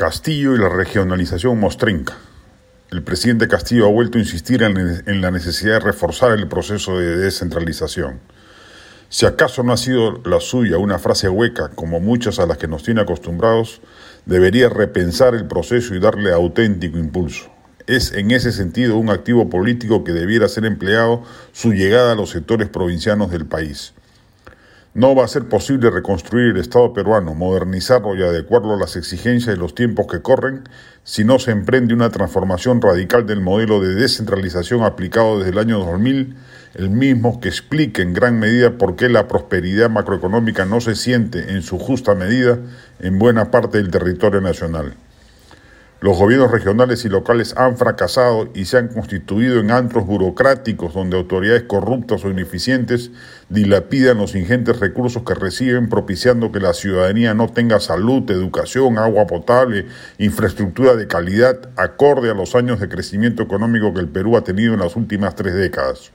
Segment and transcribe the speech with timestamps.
[0.00, 2.16] Castillo y la regionalización mostrenca.
[2.90, 7.18] El presidente Castillo ha vuelto a insistir en la necesidad de reforzar el proceso de
[7.18, 8.18] descentralización.
[9.10, 12.66] Si acaso no ha sido la suya una frase hueca, como muchas a las que
[12.66, 13.82] nos tiene acostumbrados,
[14.24, 17.50] debería repensar el proceso y darle auténtico impulso.
[17.86, 22.30] Es en ese sentido un activo político que debiera ser empleado su llegada a los
[22.30, 23.92] sectores provincianos del país.
[24.92, 29.54] No va a ser posible reconstruir el Estado peruano, modernizarlo y adecuarlo a las exigencias
[29.54, 30.64] de los tiempos que corren
[31.04, 35.78] si no se emprende una transformación radical del modelo de descentralización aplicado desde el año
[35.78, 36.34] 2000,
[36.74, 41.52] el mismo que explique en gran medida por qué la prosperidad macroeconómica no se siente
[41.52, 42.58] en su justa medida
[42.98, 44.96] en buena parte del territorio nacional.
[46.02, 51.18] Los gobiernos regionales y locales han fracasado y se han constituido en antros burocráticos donde
[51.18, 53.10] autoridades corruptas o ineficientes
[53.50, 59.26] dilapidan los ingentes recursos que reciben propiciando que la ciudadanía no tenga salud, educación, agua
[59.26, 64.42] potable, infraestructura de calidad acorde a los años de crecimiento económico que el Perú ha
[64.42, 66.12] tenido en las últimas tres décadas.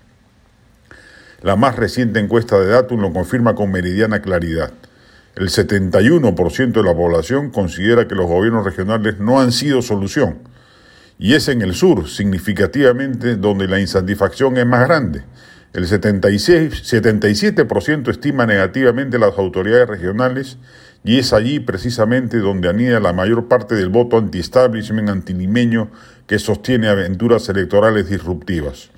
[1.43, 4.71] La más reciente encuesta de Datum lo confirma con meridiana claridad.
[5.35, 10.39] El 71% de la población considera que los gobiernos regionales no han sido solución.
[11.19, 15.23] Y es en el sur, significativamente, donde la insatisfacción es más grande.
[15.73, 20.57] El 76, 77% estima negativamente las autoridades regionales
[21.03, 25.91] y es allí precisamente donde anida la mayor parte del voto anti-establishment antilimeño
[26.27, 28.89] que sostiene aventuras electorales disruptivas.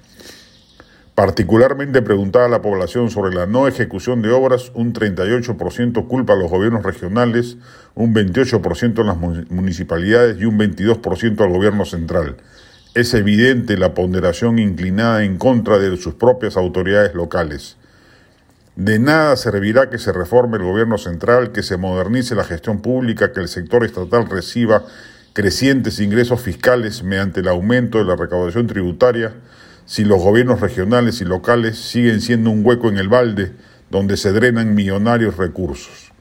[1.17, 6.35] Particularmente preguntada a la población sobre la no ejecución de obras, un 38% culpa a
[6.35, 7.57] los gobiernos regionales,
[7.95, 9.17] un 28% a las
[9.49, 12.37] municipalidades y un 22% al gobierno central.
[12.93, 17.77] Es evidente la ponderación inclinada en contra de sus propias autoridades locales.
[18.75, 23.33] De nada servirá que se reforme el gobierno central, que se modernice la gestión pública,
[23.33, 24.83] que el sector estatal reciba
[25.33, 29.33] crecientes ingresos fiscales mediante el aumento de la recaudación tributaria,
[29.87, 33.53] si los gobiernos regionales y locales siguen siendo un hueco en el balde
[33.89, 36.11] donde se drenan millonarios recursos.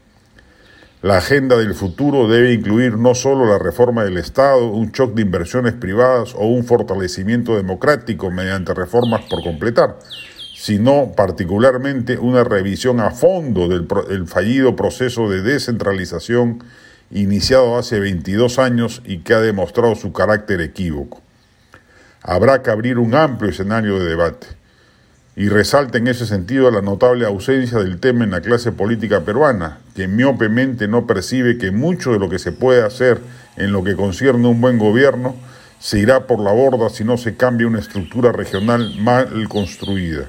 [1.02, 5.22] La agenda del futuro debe incluir no solo la reforma del Estado, un shock de
[5.22, 9.98] inversiones privadas o un fortalecimiento democrático mediante reformas por completar,
[10.54, 16.62] sino particularmente una revisión a fondo del fallido proceso de descentralización
[17.10, 21.25] iniciado hace 22 años y que ha demostrado su carácter equívoco
[22.26, 24.48] habrá que abrir un amplio escenario de debate.
[25.36, 29.78] Y resalta en ese sentido la notable ausencia del tema en la clase política peruana,
[29.94, 33.20] que miopemente no percibe que mucho de lo que se puede hacer
[33.56, 35.36] en lo que concierne un buen gobierno
[35.78, 40.24] se irá por la borda si no se cambia una estructura regional mal construida.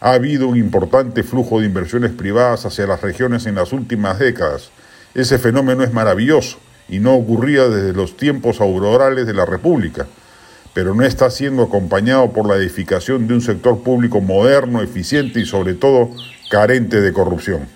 [0.00, 4.70] Ha habido un importante flujo de inversiones privadas hacia las regiones en las últimas décadas.
[5.14, 6.58] Ese fenómeno es maravilloso
[6.88, 10.06] y no ocurría desde los tiempos aurorales de la República
[10.76, 15.46] pero no está siendo acompañado por la edificación de un sector público moderno, eficiente y
[15.46, 16.10] sobre todo
[16.50, 17.75] carente de corrupción.